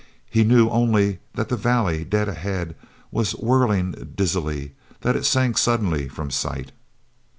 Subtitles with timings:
[0.31, 2.75] He knew only that the valley dead ahead
[3.11, 6.71] was whirling dizzily—that it sank suddenly from sight.